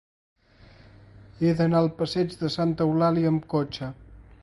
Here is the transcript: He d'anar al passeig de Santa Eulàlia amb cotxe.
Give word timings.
He 1.41 1.53
d'anar 1.61 1.81
al 1.83 1.91
passeig 2.01 2.35
de 2.43 2.53
Santa 2.57 2.91
Eulàlia 2.91 3.35
amb 3.35 3.49
cotxe. 3.57 3.97